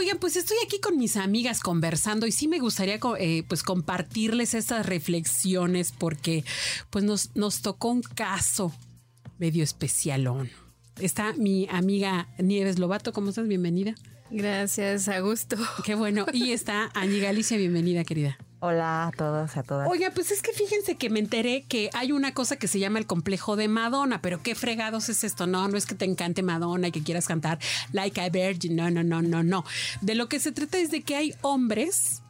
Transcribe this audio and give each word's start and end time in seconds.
Oigan, 0.00 0.18
pues 0.18 0.36
estoy 0.36 0.56
aquí 0.64 0.78
con 0.78 0.96
mis 0.96 1.16
amigas 1.16 1.58
conversando 1.58 2.28
y 2.28 2.30
sí 2.30 2.46
me 2.46 2.60
gustaría 2.60 3.00
eh, 3.18 3.42
pues 3.48 3.64
compartirles 3.64 4.54
estas 4.54 4.86
reflexiones 4.86 5.90
porque 5.90 6.44
pues 6.88 7.04
nos, 7.04 7.34
nos 7.34 7.62
tocó 7.62 7.88
un 7.88 8.02
caso 8.02 8.72
medio 9.38 9.64
especialón. 9.64 10.50
Está 11.00 11.32
mi 11.32 11.66
amiga 11.68 12.28
Nieves 12.38 12.78
Lobato, 12.78 13.12
¿cómo 13.12 13.30
estás? 13.30 13.48
Bienvenida. 13.48 13.96
Gracias, 14.30 15.08
a 15.08 15.18
gusto. 15.18 15.56
Qué 15.84 15.96
bueno. 15.96 16.26
Y 16.32 16.52
está 16.52 16.92
Angie 16.94 17.18
Galicia, 17.18 17.56
bienvenida, 17.56 18.04
querida. 18.04 18.38
Hola 18.60 19.06
a 19.06 19.12
todos, 19.12 19.56
a 19.56 19.62
todas. 19.62 19.88
Oiga, 19.88 20.10
pues 20.12 20.32
es 20.32 20.42
que 20.42 20.52
fíjense 20.52 20.96
que 20.96 21.10
me 21.10 21.20
enteré 21.20 21.62
que 21.62 21.90
hay 21.94 22.10
una 22.10 22.34
cosa 22.34 22.56
que 22.56 22.66
se 22.66 22.80
llama 22.80 22.98
el 22.98 23.06
complejo 23.06 23.54
de 23.54 23.68
Madonna, 23.68 24.20
pero 24.20 24.42
qué 24.42 24.56
fregados 24.56 25.08
es 25.08 25.22
esto. 25.22 25.46
No, 25.46 25.68
no 25.68 25.76
es 25.78 25.86
que 25.86 25.94
te 25.94 26.04
encante 26.04 26.42
Madonna 26.42 26.88
y 26.88 26.92
que 26.92 27.04
quieras 27.04 27.28
cantar 27.28 27.60
Like 27.92 28.20
a 28.20 28.28
Virgin. 28.30 28.74
No, 28.74 28.90
no, 28.90 29.04
no, 29.04 29.22
no, 29.22 29.44
no. 29.44 29.64
De 30.00 30.16
lo 30.16 30.28
que 30.28 30.40
se 30.40 30.50
trata 30.50 30.78
es 30.78 30.90
de 30.90 31.02
que 31.02 31.14
hay 31.14 31.34
hombres 31.42 32.22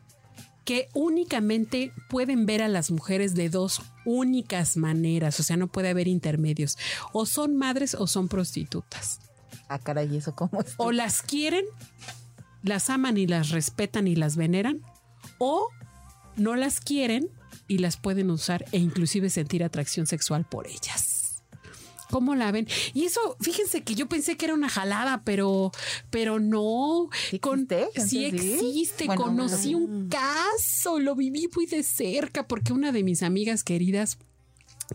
que 0.66 0.90
únicamente 0.92 1.92
pueden 2.10 2.44
ver 2.44 2.60
a 2.60 2.68
las 2.68 2.90
mujeres 2.90 3.34
de 3.34 3.48
dos 3.48 3.80
únicas 4.04 4.76
maneras, 4.76 5.40
o 5.40 5.42
sea, 5.42 5.56
no 5.56 5.68
puede 5.68 5.88
haber 5.88 6.08
intermedios. 6.08 6.76
O 7.14 7.24
son 7.24 7.56
madres 7.56 7.94
o 7.94 8.06
son 8.06 8.28
prostitutas. 8.28 9.20
Ah, 9.70 9.78
caray, 9.78 10.12
¿y 10.12 10.18
eso 10.18 10.34
cómo 10.34 10.60
es? 10.60 10.74
O 10.76 10.92
las 10.92 11.22
quieren, 11.22 11.64
las 12.62 12.90
aman 12.90 13.16
y 13.16 13.26
las 13.26 13.48
respetan 13.48 14.06
y 14.06 14.14
las 14.14 14.36
veneran, 14.36 14.82
o 15.38 15.68
no 16.38 16.56
las 16.56 16.80
quieren 16.80 17.30
y 17.66 17.78
las 17.78 17.96
pueden 17.96 18.30
usar 18.30 18.64
e 18.72 18.78
inclusive 18.78 19.30
sentir 19.30 19.62
atracción 19.62 20.06
sexual 20.06 20.44
por 20.44 20.66
ellas. 20.66 21.18
¿Cómo 22.10 22.34
la 22.34 22.50
ven? 22.52 22.66
Y 22.94 23.04
eso, 23.04 23.36
fíjense 23.40 23.82
que 23.82 23.94
yo 23.94 24.08
pensé 24.08 24.36
que 24.36 24.46
era 24.46 24.54
una 24.54 24.70
jalada, 24.70 25.22
pero, 25.24 25.72
pero 26.10 26.40
no. 26.40 27.10
¿Sí 27.30 27.38
existe? 27.38 28.08
sí 28.08 28.24
existe. 28.24 29.06
Bueno, 29.06 29.22
Conocí 29.22 29.74
un 29.74 30.08
caso, 30.08 30.98
lo 30.98 31.14
viví 31.14 31.48
muy 31.54 31.66
de 31.66 31.82
cerca, 31.82 32.48
porque 32.48 32.72
una 32.72 32.92
de 32.92 33.02
mis 33.02 33.22
amigas 33.22 33.62
queridas 33.62 34.18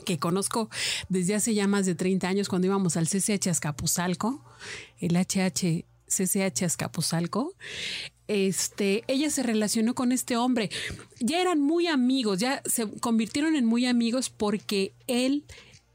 que 0.06 0.18
conozco 0.18 0.70
desde 1.08 1.36
hace 1.36 1.54
ya 1.54 1.68
más 1.68 1.86
de 1.86 1.94
30 1.94 2.28
años 2.28 2.50
cuando 2.50 2.66
íbamos 2.66 2.98
al 2.98 3.08
CCH 3.08 3.48
Azcapotzalco, 3.48 4.44
el 4.98 5.16
HH 5.16 5.86
CCH 6.08 6.64
Azcapotzalco, 6.64 7.56
este, 8.28 9.04
ella 9.08 9.30
se 9.30 9.44
relacionó 9.44 9.96
con 9.96 10.12
este 10.12 10.38
hombre. 10.38 10.70
Ya 11.20 11.42
eran 11.42 11.60
muy 11.62 11.88
amigos, 11.88 12.40
ya 12.40 12.62
se 12.66 12.90
convirtieron 13.00 13.56
en 13.56 13.66
muy 13.66 13.86
amigos 13.86 14.30
porque 14.30 14.94
él 15.08 15.46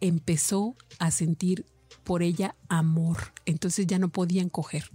empezó 0.01 0.77
a 0.99 1.11
sentir 1.11 1.65
por 2.05 2.23
ella 2.23 2.55
amor. 2.69 3.33
Entonces 3.45 3.87
ya 3.87 3.99
no 3.99 4.09
podían 4.09 4.49
coger. 4.49 4.91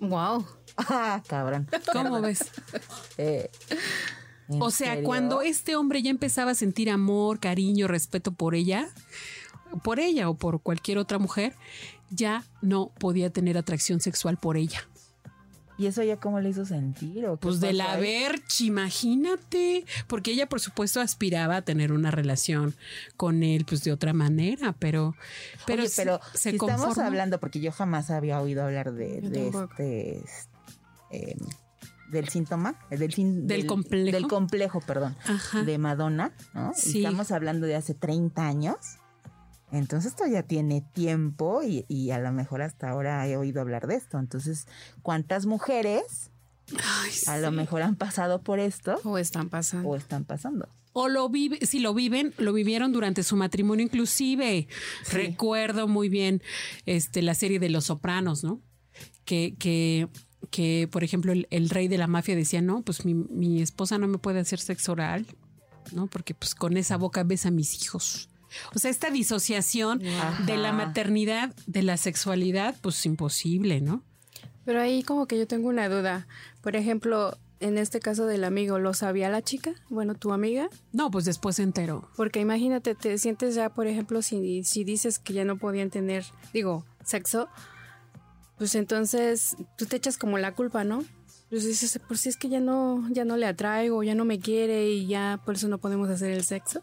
Wow. 0.00 0.46
Ah, 0.88 1.22
cabrón. 1.28 1.68
¿Cómo 1.92 2.22
ves? 2.22 2.46
Eh, 3.18 3.50
¿en 4.48 4.62
O 4.62 4.70
sea, 4.70 4.94
serio? 4.94 5.04
cuando 5.04 5.42
este 5.42 5.76
hombre 5.76 6.00
ya 6.00 6.08
empezaba 6.08 6.52
a 6.52 6.54
sentir 6.54 6.88
amor, 6.88 7.40
cariño, 7.40 7.88
respeto 7.88 8.32
por 8.32 8.54
ella, 8.54 8.88
por 9.84 10.00
ella 10.00 10.30
o 10.30 10.34
por 10.34 10.62
cualquier 10.62 10.96
otra 10.96 11.18
mujer, 11.18 11.54
ya 12.08 12.42
no 12.62 12.90
podía 12.98 13.28
tener 13.30 13.58
atracción 13.58 14.00
sexual 14.00 14.38
por 14.38 14.56
ella. 14.56 14.88
¿Y 15.82 15.86
eso 15.86 16.02
ya 16.04 16.16
cómo 16.18 16.38
le 16.40 16.50
hizo 16.50 16.64
sentir? 16.64 17.26
¿o 17.26 17.32
qué 17.36 17.42
Pues 17.42 17.58
de 17.60 17.68
pasó 17.68 17.76
la 17.78 17.92
ahí? 17.94 18.00
verch, 18.02 18.60
imagínate, 18.60 19.84
porque 20.06 20.30
ella 20.30 20.48
por 20.48 20.60
supuesto 20.60 21.00
aspiraba 21.00 21.56
a 21.56 21.62
tener 21.62 21.90
una 21.92 22.10
relación 22.12 22.74
con 23.16 23.42
él 23.42 23.64
pues 23.66 23.82
de 23.82 23.90
otra 23.92 24.12
manera, 24.12 24.74
pero 24.78 25.14
pero, 25.66 25.82
Oye, 25.82 25.88
se- 25.90 26.02
pero 26.02 26.20
se 26.34 26.50
si 26.50 26.56
estamos 26.56 26.98
hablando, 26.98 27.40
porque 27.40 27.60
yo 27.60 27.72
jamás 27.72 28.10
había 28.10 28.40
oído 28.40 28.62
hablar 28.64 28.92
de, 28.92 29.20
tampoco. 29.22 29.72
este. 29.82 30.22
eh, 31.10 31.36
del 32.10 32.28
síntoma, 32.28 32.78
eh, 32.90 32.98
del, 32.98 33.12
sin- 33.12 33.46
Del 33.46 33.66
complejo. 33.66 34.12
Del 34.12 34.26
complejo, 34.28 34.80
perdón. 34.82 35.16
Ajá. 35.24 35.62
De 35.62 35.78
Madonna, 35.78 36.32
¿no? 36.54 36.72
Y 36.76 36.80
Sí. 36.80 36.98
Estamos 36.98 37.30
hablando 37.32 37.66
de 37.66 37.74
hace 37.74 37.94
30 37.94 38.46
años. 38.46 38.76
Entonces 39.72 40.12
esto 40.12 40.26
ya 40.26 40.42
tiene 40.42 40.84
tiempo 40.92 41.62
y, 41.62 41.84
y 41.88 42.10
a 42.10 42.18
lo 42.18 42.30
mejor 42.30 42.62
hasta 42.62 42.90
ahora 42.90 43.26
he 43.26 43.36
oído 43.36 43.60
hablar 43.60 43.86
de 43.86 43.96
esto. 43.96 44.18
Entonces, 44.18 44.66
¿cuántas 45.02 45.46
mujeres 45.46 46.30
Ay, 46.70 47.12
a 47.26 47.38
lo 47.38 47.50
mejor 47.50 47.82
han 47.82 47.96
pasado 47.96 48.42
por 48.42 48.60
esto 48.60 49.00
O 49.04 49.18
están 49.18 49.48
pasando. 49.48 49.88
o 49.88 49.96
están 49.96 50.24
pasando? 50.24 50.68
O 50.92 51.08
lo 51.08 51.28
vive, 51.30 51.58
si 51.66 51.80
lo 51.80 51.94
viven, 51.94 52.34
lo 52.36 52.52
vivieron 52.52 52.92
durante 52.92 53.22
su 53.22 53.34
matrimonio 53.34 53.84
inclusive. 53.84 54.68
Recuerdo 55.10 55.88
muy 55.88 56.10
bien 56.10 56.42
este 56.84 57.22
la 57.22 57.34
serie 57.34 57.58
de 57.58 57.70
Los 57.70 57.86
Sopranos, 57.86 58.44
¿no? 58.44 58.60
Que, 59.24 59.56
que, 59.58 60.08
que 60.50 60.88
por 60.92 61.02
ejemplo, 61.02 61.32
el, 61.32 61.46
el 61.50 61.70
rey 61.70 61.88
de 61.88 61.96
la 61.96 62.08
mafia 62.08 62.36
decía, 62.36 62.60
no, 62.60 62.82
pues 62.82 63.06
mi, 63.06 63.14
mi 63.14 63.62
esposa 63.62 63.96
no 63.96 64.06
me 64.06 64.18
puede 64.18 64.40
hacer 64.40 64.60
sexo 64.60 64.92
oral, 64.92 65.26
¿no? 65.92 66.08
Porque 66.08 66.34
pues 66.34 66.54
con 66.54 66.76
esa 66.76 66.98
boca 66.98 67.24
besa 67.24 67.48
a 67.48 67.52
mis 67.52 67.82
hijos. 67.82 68.28
O 68.74 68.78
sea, 68.78 68.90
esta 68.90 69.10
disociación 69.10 70.04
Ajá. 70.06 70.44
de 70.44 70.56
la 70.56 70.72
maternidad, 70.72 71.54
de 71.66 71.82
la 71.82 71.96
sexualidad, 71.96 72.76
pues 72.80 73.04
imposible, 73.06 73.80
¿no? 73.80 74.02
Pero 74.64 74.80
ahí 74.80 75.02
como 75.02 75.26
que 75.26 75.38
yo 75.38 75.46
tengo 75.46 75.68
una 75.68 75.88
duda. 75.88 76.26
Por 76.60 76.76
ejemplo, 76.76 77.36
en 77.60 77.78
este 77.78 78.00
caso 78.00 78.26
del 78.26 78.44
amigo, 78.44 78.78
¿lo 78.78 78.94
sabía 78.94 79.28
la 79.28 79.42
chica? 79.42 79.72
Bueno, 79.88 80.14
tu 80.14 80.32
amiga. 80.32 80.68
No, 80.92 81.10
pues 81.10 81.24
después 81.24 81.56
se 81.56 81.62
enteró. 81.62 82.08
Porque 82.16 82.40
imagínate, 82.40 82.94
te 82.94 83.18
sientes 83.18 83.54
ya, 83.54 83.70
por 83.70 83.86
ejemplo, 83.86 84.22
si, 84.22 84.64
si 84.64 84.84
dices 84.84 85.18
que 85.18 85.32
ya 85.32 85.44
no 85.44 85.56
podían 85.58 85.90
tener, 85.90 86.24
digo, 86.52 86.84
sexo, 87.04 87.48
pues 88.58 88.74
entonces 88.74 89.56
tú 89.76 89.86
te 89.86 89.96
echas 89.96 90.18
como 90.18 90.38
la 90.38 90.54
culpa, 90.54 90.84
¿no? 90.84 91.04
Pues 91.50 91.64
dices, 91.64 92.00
por 92.08 92.16
si 92.16 92.28
es 92.28 92.36
que 92.36 92.48
ya 92.48 92.60
no, 92.60 93.06
ya 93.10 93.24
no 93.24 93.36
le 93.36 93.46
atraigo, 93.46 94.02
ya 94.02 94.14
no 94.14 94.24
me 94.24 94.38
quiere 94.38 94.88
y 94.90 95.06
ya 95.06 95.40
por 95.44 95.56
eso 95.56 95.68
no 95.68 95.78
podemos 95.78 96.08
hacer 96.08 96.30
el 96.30 96.44
sexo. 96.44 96.82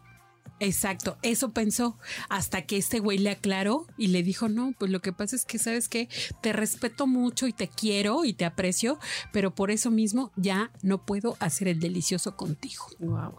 Exacto, 0.59 1.17
eso 1.21 1.51
pensó 1.51 1.97
hasta 2.27 2.63
que 2.63 2.77
este 2.77 2.99
güey 2.99 3.17
le 3.17 3.29
aclaró 3.29 3.85
y 3.97 4.07
le 4.07 4.23
dijo, 4.23 4.49
no, 4.49 4.73
pues 4.77 4.91
lo 4.91 4.99
que 4.99 5.13
pasa 5.13 5.35
es 5.35 5.45
que 5.45 5.57
sabes 5.57 5.87
que 5.87 6.09
te 6.41 6.51
respeto 6.51 7.07
mucho 7.07 7.47
y 7.47 7.53
te 7.53 7.67
quiero 7.67 8.25
y 8.25 8.33
te 8.33 8.45
aprecio, 8.45 8.99
pero 9.31 9.55
por 9.55 9.71
eso 9.71 9.89
mismo 9.89 10.31
ya 10.35 10.71
no 10.81 11.05
puedo 11.05 11.37
hacer 11.39 11.69
el 11.69 11.79
delicioso 11.79 12.35
contigo. 12.35 12.85
Wow. 12.99 13.35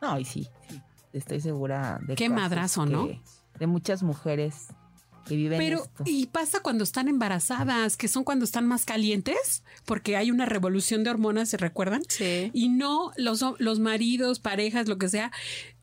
No, 0.00 0.18
y 0.18 0.24
sí, 0.24 0.48
sí, 0.68 0.80
estoy 1.12 1.40
segura 1.40 1.98
de 2.06 2.14
Qué 2.14 2.28
madrazo, 2.28 2.86
¿no? 2.86 3.08
De 3.58 3.66
muchas 3.66 4.02
mujeres 4.02 4.68
que 5.24 5.36
viven 5.36 5.58
Pero, 5.58 5.84
esto. 5.84 6.04
y 6.06 6.26
pasa 6.26 6.60
cuando 6.60 6.84
están 6.84 7.08
embarazadas, 7.08 7.96
que 7.96 8.08
son 8.08 8.24
cuando 8.24 8.44
están 8.44 8.66
más 8.66 8.84
calientes, 8.84 9.62
porque 9.84 10.16
hay 10.16 10.30
una 10.30 10.46
revolución 10.46 11.02
de 11.04 11.10
hormonas, 11.10 11.48
¿se 11.48 11.56
recuerdan? 11.56 12.02
Sí. 12.08 12.50
Y 12.52 12.68
no 12.68 13.12
los, 13.16 13.44
los 13.58 13.80
maridos, 13.80 14.38
parejas, 14.40 14.88
lo 14.88 14.98
que 14.98 15.08
sea, 15.08 15.32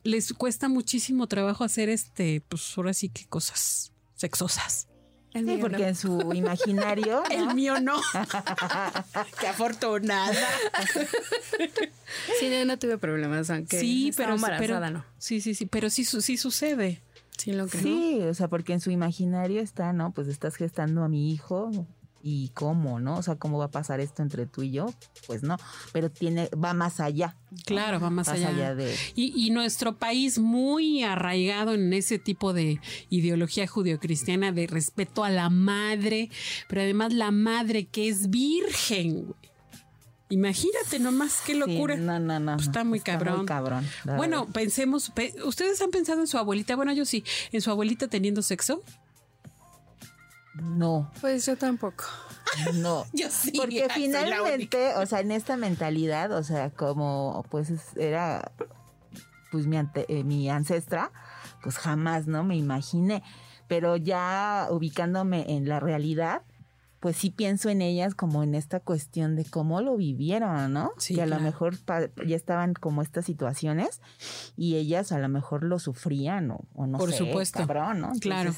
les 0.04 0.32
cuesta 0.32 0.68
muchísimo 0.68 1.26
trabajo 1.26 1.64
hacer 1.64 1.88
este, 1.88 2.42
pues 2.48 2.72
ahora 2.76 2.94
sí 2.94 3.08
que 3.08 3.26
cosas 3.26 3.92
sexosas. 4.14 4.88
El 5.34 5.46
Sí, 5.46 5.52
mío 5.52 5.60
porque 5.60 5.78
no. 5.78 5.88
en 5.88 5.94
su 5.96 6.32
imaginario. 6.34 7.22
El 7.30 7.54
mío 7.54 7.80
no. 7.80 7.98
Qué 9.40 9.48
afortunada. 9.48 10.34
Sí, 12.38 12.48
no, 12.50 12.64
no 12.66 12.78
tuve 12.78 12.98
problemas, 12.98 13.48
aunque 13.50 13.80
sí, 13.80 14.12
pero, 14.16 14.34
embarazada, 14.34 14.80
pero 14.80 14.90
no. 14.90 15.04
sí, 15.18 15.40
sí, 15.40 15.54
sí, 15.54 15.64
pero 15.66 15.88
sí 15.88 16.04
sucede. 16.04 17.00
Sí 17.36 17.52
lo 17.52 17.66
creo. 17.66 17.82
Sí, 17.82 18.20
o 18.22 18.34
sea, 18.34 18.48
porque 18.48 18.72
en 18.72 18.80
su 18.80 18.90
imaginario 18.90 19.60
está, 19.60 19.92
¿no? 19.92 20.12
Pues 20.12 20.28
estás 20.28 20.54
gestando 20.56 21.02
a 21.02 21.08
mi 21.08 21.32
hijo 21.32 21.70
y 22.24 22.50
cómo, 22.50 23.00
¿no? 23.00 23.16
O 23.16 23.22
sea, 23.22 23.34
¿cómo 23.34 23.58
va 23.58 23.64
a 23.64 23.70
pasar 23.72 23.98
esto 23.98 24.22
entre 24.22 24.46
tú 24.46 24.62
y 24.62 24.70
yo? 24.70 24.86
Pues 25.26 25.42
no, 25.42 25.56
pero 25.92 26.08
tiene, 26.08 26.48
va 26.50 26.72
más 26.72 27.00
allá. 27.00 27.36
Claro, 27.64 27.98
va 27.98 28.10
más, 28.10 28.28
Más 28.28 28.36
allá. 28.36 28.48
allá 28.50 28.74
de- 28.76 28.94
Y, 29.16 29.32
y 29.46 29.50
nuestro 29.50 29.96
país 29.98 30.38
muy 30.38 31.02
arraigado 31.02 31.74
en 31.74 31.92
ese 31.92 32.20
tipo 32.20 32.52
de 32.52 32.80
ideología 33.10 33.66
judio-cristiana 33.66 34.52
de 34.52 34.68
respeto 34.68 35.24
a 35.24 35.30
la 35.30 35.50
madre, 35.50 36.30
pero 36.68 36.82
además 36.82 37.12
la 37.12 37.32
madre 37.32 37.86
que 37.86 38.08
es 38.08 38.30
virgen, 38.30 39.24
güey. 39.24 39.51
Imagínate 40.32 40.98
nomás 40.98 41.42
qué 41.44 41.54
locura. 41.54 41.94
Sí, 41.96 42.00
no, 42.00 42.18
no, 42.18 42.40
no. 42.40 42.54
Pues 42.56 42.66
está 42.68 42.84
muy 42.84 43.00
cabrón. 43.00 43.36
Muy 43.38 43.46
cabrón. 43.46 43.86
Bueno, 44.16 44.40
verdad. 44.40 44.52
pensemos, 44.54 45.10
pe- 45.10 45.34
¿ustedes 45.44 45.80
han 45.82 45.90
pensado 45.90 46.20
en 46.20 46.26
su 46.26 46.38
abuelita? 46.38 46.74
Bueno, 46.74 46.92
yo 46.94 47.04
sí, 47.04 47.22
en 47.52 47.60
su 47.60 47.70
abuelita 47.70 48.08
teniendo 48.08 48.40
sexo. 48.40 48.82
No, 50.54 51.10
Pues 51.20 51.44
yo 51.46 51.56
tampoco. 51.56 52.04
no. 52.74 53.06
Yo 53.14 53.28
sí. 53.30 53.52
Porque 53.56 53.88
finalmente, 53.94 54.94
o 54.96 55.06
sea, 55.06 55.20
en 55.20 55.32
esta 55.32 55.56
mentalidad, 55.56 56.32
o 56.32 56.42
sea, 56.42 56.70
como 56.70 57.44
pues 57.50 57.70
es- 57.70 57.96
era 57.96 58.52
pues 59.50 59.66
mi, 59.66 59.76
ante- 59.76 60.06
eh, 60.08 60.24
mi 60.24 60.48
ancestra, 60.50 61.10
pues 61.62 61.76
jamás, 61.78 62.26
¿no? 62.26 62.42
Me 62.42 62.56
imaginé. 62.56 63.22
Pero 63.68 63.96
ya 63.96 64.68
ubicándome 64.70 65.44
en 65.56 65.68
la 65.68 65.78
realidad, 65.80 66.42
pues 67.02 67.16
sí 67.16 67.30
pienso 67.30 67.68
en 67.68 67.82
ellas 67.82 68.14
como 68.14 68.44
en 68.44 68.54
esta 68.54 68.78
cuestión 68.78 69.34
de 69.34 69.44
cómo 69.44 69.80
lo 69.80 69.96
vivieron, 69.96 70.72
¿no? 70.72 70.92
Sí, 70.98 71.16
que 71.16 71.22
a 71.22 71.26
lo 71.26 71.40
mejor 71.40 71.74
ya 72.24 72.36
estaban 72.36 72.74
como 72.74 73.02
estas 73.02 73.24
situaciones 73.24 74.00
y 74.56 74.76
ellas 74.76 75.10
a 75.10 75.18
lo 75.18 75.28
mejor 75.28 75.64
lo 75.64 75.80
sufrían 75.80 76.52
o, 76.52 76.60
o 76.74 76.86
no 76.86 76.98
Por 76.98 77.10
sé, 77.10 77.18
supuesto. 77.18 77.58
cabrón, 77.58 78.02
¿no? 78.02 78.12
Claro. 78.20 78.54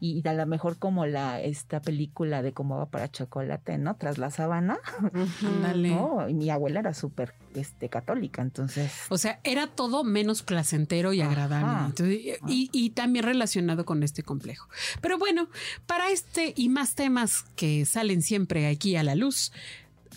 Y 0.00 0.26
a 0.26 0.32
lo 0.32 0.46
mejor 0.46 0.78
como 0.78 1.04
la 1.04 1.42
esta 1.42 1.82
película 1.82 2.40
de 2.40 2.54
cómo 2.54 2.78
va 2.78 2.86
para 2.86 3.10
chocolate, 3.10 3.76
¿no? 3.76 3.96
Tras 3.96 4.16
la 4.16 4.30
sábana. 4.30 4.78
No, 5.74 6.26
y 6.28 6.32
mi 6.34 6.48
abuela 6.48 6.80
era 6.80 6.94
súper 6.94 7.34
este, 7.54 7.88
católica, 7.88 8.42
entonces. 8.42 8.92
O 9.08 9.18
sea, 9.18 9.40
era 9.44 9.66
todo 9.66 10.04
menos 10.04 10.42
placentero 10.42 11.12
y 11.12 11.20
Ajá. 11.20 11.30
agradable. 11.30 11.86
Entonces, 11.86 12.38
y, 12.48 12.70
y 12.72 12.90
también 12.90 13.24
relacionado 13.24 13.84
con 13.84 14.02
este 14.02 14.22
complejo. 14.22 14.68
Pero 15.00 15.18
bueno, 15.18 15.48
para 15.86 16.10
este 16.10 16.52
y 16.56 16.68
más 16.68 16.94
temas 16.94 17.44
que 17.56 17.84
salen 17.86 18.22
siempre 18.22 18.66
aquí 18.66 18.96
a 18.96 19.02
la 19.02 19.14
luz, 19.14 19.52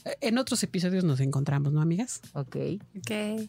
eh, 0.06 0.18
en 0.22 0.38
otros 0.38 0.64
episodios 0.64 1.04
nos 1.04 1.20
encontramos, 1.20 1.74
¿no, 1.74 1.82
amigas? 1.82 2.22
Ok. 2.34 2.56
Ok. 2.98 3.48